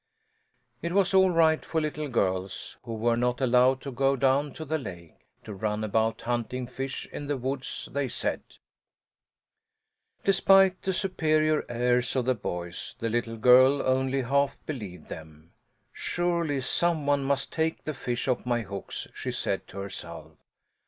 [0.81, 4.65] It was all right for little girls, who were not allowed to go down to
[4.65, 8.41] the lake, to run about hunting fish in the woods, they said.
[10.23, 15.51] Despite the superior airs of the boys, the little girl only half believed them.
[15.93, 20.31] "Surely someone must take the fish off my hooks!" she said to herself.